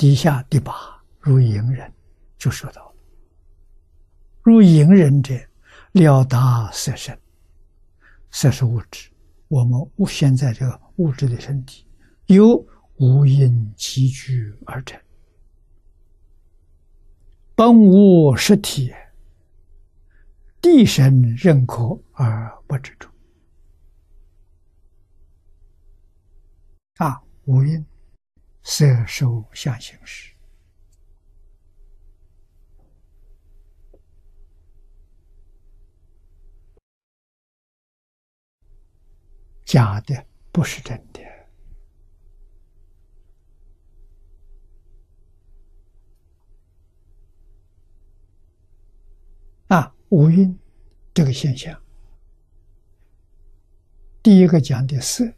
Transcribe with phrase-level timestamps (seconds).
[0.00, 0.72] 底下第八
[1.18, 1.92] 如隐人，
[2.38, 2.94] 就说到了
[4.42, 5.34] 如隐人者，
[5.92, 7.20] 了达色身，
[8.30, 9.10] 色是物质，
[9.48, 11.86] 我们物现在这个物质的身体
[12.28, 12.66] 由
[12.96, 14.98] 五阴集聚而成，
[17.54, 18.90] 本无实体，
[20.62, 23.06] 地神认可而不知足。
[26.96, 27.84] 啊，五因。
[28.62, 30.32] 色受想行识，
[39.64, 41.20] 假的不是真的。
[49.68, 50.58] 啊，五蕴
[51.14, 51.80] 这个现象，
[54.22, 55.32] 第一个讲的色，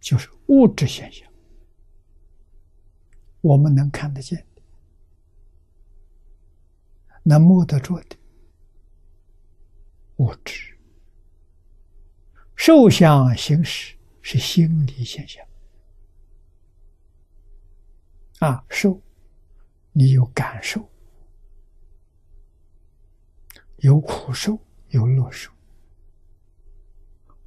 [0.00, 1.27] 就是物质现象。
[3.48, 4.62] 我们能看得见的，
[7.22, 8.16] 能摸得着的
[10.16, 10.76] 物质，
[12.54, 15.42] 受想行识是心理现象。
[18.40, 19.00] 啊，受，
[19.92, 20.86] 你有感受，
[23.78, 24.58] 有苦受，
[24.90, 25.50] 有乐受，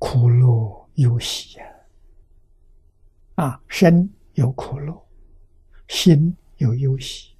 [0.00, 1.64] 苦乐有喜呀。
[3.36, 5.03] 啊，身有苦乐。
[5.88, 7.34] 心有忧喜。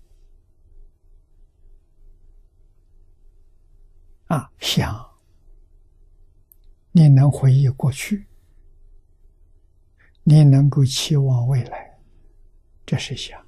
[4.26, 5.10] 啊，想
[6.92, 8.26] 你能回忆过去，
[10.22, 11.98] 你能够期望未来，
[12.86, 13.38] 这是想；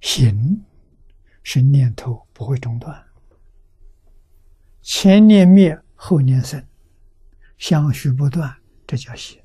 [0.00, 0.64] 行
[1.42, 3.06] 是念头不会中断，
[4.82, 6.64] 前念灭，后念生，
[7.58, 8.56] 相续不断，
[8.86, 9.42] 这叫行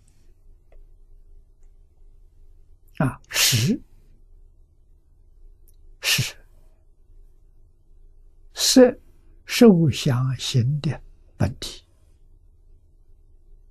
[2.97, 3.81] 啊，识。
[6.01, 6.35] 是
[8.75, 8.99] 色
[9.45, 11.01] 受想行的
[11.37, 11.85] 本体，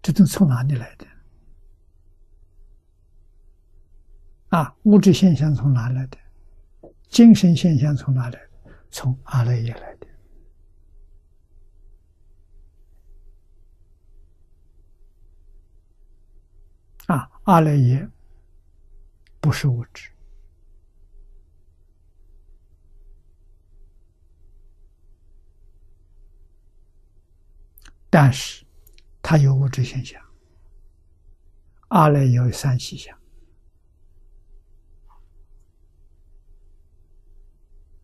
[0.01, 1.07] 这都从哪里来的？
[4.49, 6.17] 啊，物质现象从哪来的？
[7.11, 8.51] 精神现象从哪来的？
[8.91, 10.07] 从阿赖耶来的。
[17.15, 18.09] 啊，阿赖耶
[19.39, 20.09] 不是物质。
[28.15, 28.65] 但是，
[29.21, 30.23] 它有物质现象。
[31.89, 33.19] 阿赖有三细相。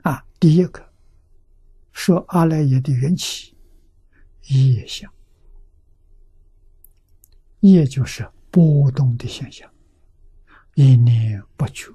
[0.03, 0.93] 啊，第一个
[1.93, 3.57] 说阿赖耶的缘起，
[4.49, 5.09] 业相，
[7.61, 9.73] 业就是波动的现象，
[10.75, 11.87] 一念不绝，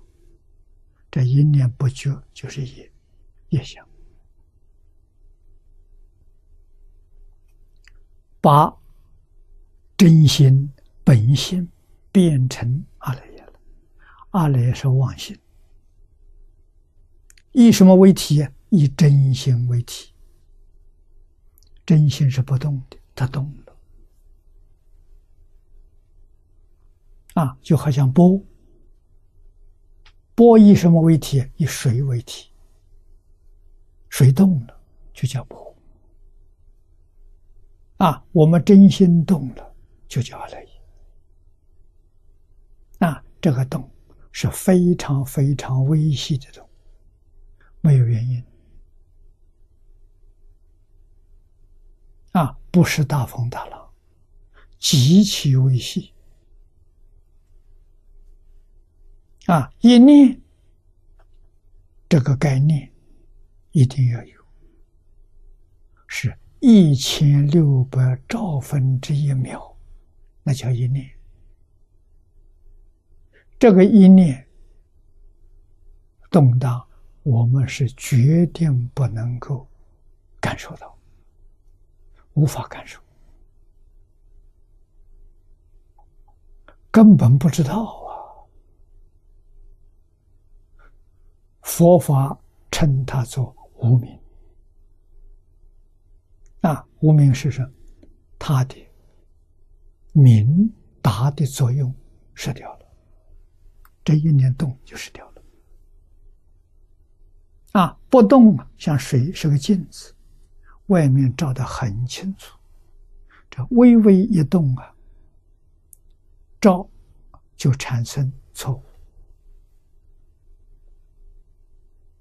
[1.11, 2.89] 这一念不绝就是业，
[3.49, 3.85] 业相。
[8.45, 8.78] 把
[9.97, 10.72] 真心
[11.03, 11.67] 本性
[12.11, 13.53] 变成阿赖耶了，
[14.29, 15.35] 阿赖耶是妄心，
[17.53, 18.47] 以什么为体？
[18.69, 20.13] 以真心为体。
[21.88, 23.75] 真心是不动的，它动了，
[27.41, 28.39] 啊，就好像波，
[30.35, 31.44] 波以什么为体？
[31.56, 32.51] 以水为体，
[34.07, 34.79] 水动了
[35.16, 35.75] 就叫波。
[37.97, 39.75] 啊，我们真心动了，
[40.07, 40.69] 就叫阿赖耶。
[43.00, 43.89] 啊，这个动
[44.31, 46.67] 是非常非常微细的动，
[47.79, 48.44] 没有原因。
[52.33, 53.89] 啊，不是大风大浪，
[54.77, 56.13] 极其微细。
[59.45, 60.41] 啊，一念
[62.09, 62.91] 这个概念
[63.72, 64.45] 一定要有，
[66.07, 66.38] 是。
[66.67, 69.77] 一千六百兆分之一秒，
[70.41, 71.07] 那叫一念。
[73.59, 74.43] 这个一念
[76.31, 76.83] 动荡，
[77.21, 79.67] 我们是决定不能够
[80.41, 80.97] 感受到，
[82.33, 83.00] 无法感受，
[86.89, 88.09] 根本不知道啊！
[91.61, 92.35] 佛法
[92.71, 94.19] 称它做无名。
[97.00, 97.71] 无名是什么？
[98.39, 98.75] 它的
[100.13, 100.71] 明
[101.01, 101.94] 达的作用
[102.33, 102.86] 失掉了，
[104.03, 105.42] 这一念动就失掉了。
[107.74, 110.15] 啊，不动像水是个镜子，
[110.88, 112.57] 外面照得很清楚，
[113.50, 114.95] 这微微一动啊，
[116.62, 116.89] 照
[117.57, 118.83] 就产生错误。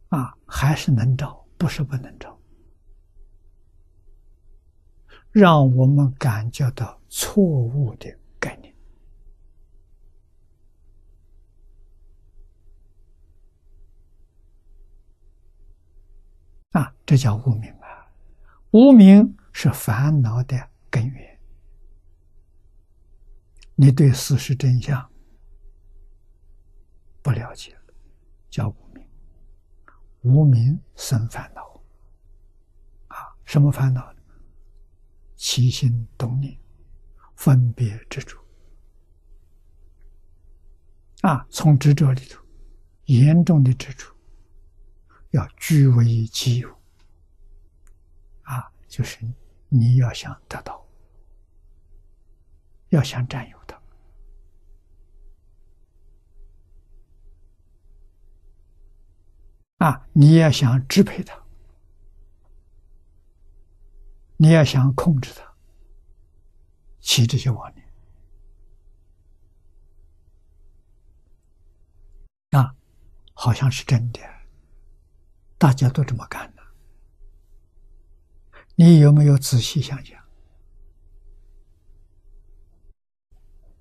[0.09, 2.34] 啊还是能照，不是不能照，
[5.35, 8.73] 让我们感觉到错误的概念
[16.71, 18.07] 啊，这叫无明啊！
[18.71, 21.41] 无明是烦恼的根源。
[23.75, 25.11] 你对事实真相
[27.23, 27.77] 不了解，
[28.49, 29.05] 叫无明。
[30.21, 31.83] 无明生烦恼，
[33.09, 34.14] 啊，什么烦恼？
[35.37, 36.57] 起心动念，
[37.37, 38.39] 分别执着，
[41.23, 42.43] 啊，从执着里头，
[43.05, 44.15] 严重的执着，
[45.31, 46.69] 要据为己有，
[48.43, 49.19] 啊，就是
[49.69, 50.83] 你要想得到。
[52.91, 53.83] 要想占有它，
[59.79, 61.44] 啊，你要想支配它，
[64.37, 65.55] 你要想控制它，
[67.01, 67.89] 起这些妄念，
[72.51, 72.75] 啊，
[73.33, 74.21] 好像是真的，
[75.57, 76.63] 大家都这么干的，
[78.75, 80.23] 你有没有仔细想想？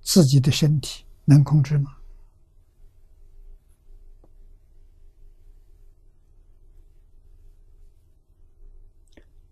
[0.01, 1.97] 自己的身体能控制吗？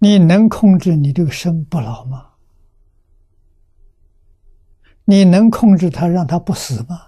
[0.03, 2.31] 你能控制你这个生不老吗？
[5.05, 6.99] 你能控制它让它不死吗？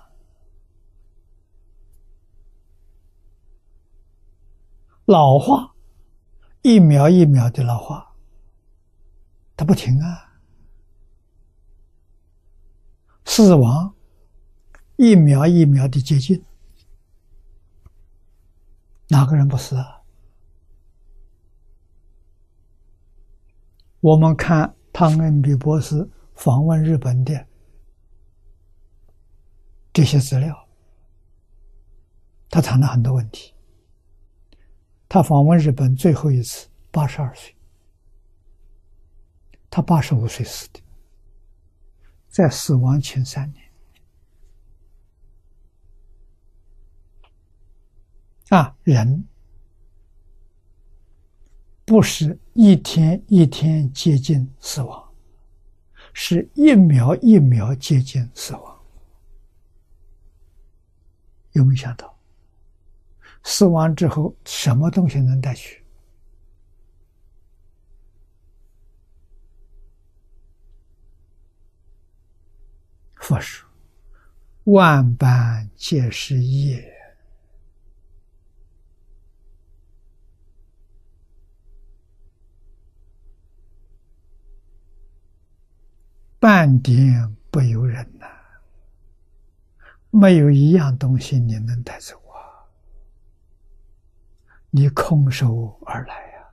[5.06, 5.74] 老化，
[6.62, 8.14] 一秒一秒的老化，
[9.58, 10.36] 它不停啊。
[13.26, 13.96] 死亡，
[14.98, 16.46] 一秒一秒的接近，
[19.08, 20.03] 哪个人不死啊？
[24.04, 25.96] 我们看汤恩比博士
[26.36, 27.48] 访问日本的
[29.94, 30.68] 这些资料，
[32.50, 33.54] 他谈了很多问题。
[35.08, 37.56] 他访问日本最后一次八十二岁，
[39.70, 40.82] 他八十五岁死的。
[42.28, 43.72] 在死亡前三年，
[48.50, 49.26] 啊，人
[51.86, 55.12] 不是一天一天接近死亡，
[56.14, 58.80] 是一秒一秒接近死亡。
[61.52, 62.18] 有没有想到，
[63.44, 65.84] 死亡之后什么东西能带去？
[73.18, 73.70] 佛说
[74.66, 76.94] ：“万般皆是业，
[86.44, 88.28] 半点不由人呐。
[90.10, 92.68] 没有一样东西你能带走啊！
[94.70, 96.50] 你空手而来呀，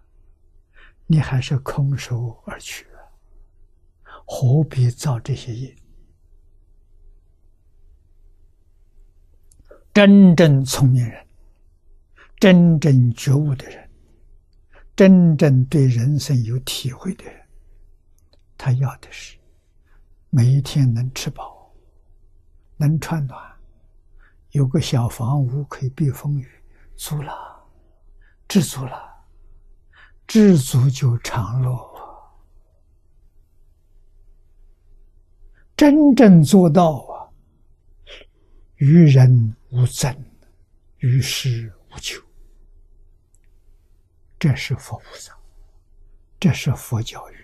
[1.09, 3.03] 你还是空手而去啊！
[4.25, 5.75] 何必造这些业？”
[9.93, 11.27] 真正聪明人，
[12.39, 13.91] 真正觉悟的人，
[14.95, 17.45] 真正对人生有体会的人，
[18.57, 19.37] 他要的是
[20.31, 21.71] 每一天能吃饱，
[22.77, 23.39] 能穿暖，
[24.53, 26.49] 有个小房屋可以避风雨，
[26.97, 27.33] 足了，
[28.49, 29.27] 知足了，
[30.27, 31.91] 知足就常乐。
[35.77, 37.29] 真正做到啊，
[38.77, 39.55] 与人。
[39.73, 40.13] 无争，
[40.99, 42.21] 于事无求，
[44.37, 45.33] 这是佛菩萨，
[46.41, 47.40] 这是佛教育。